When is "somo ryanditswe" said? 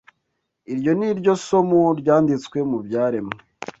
1.45-2.57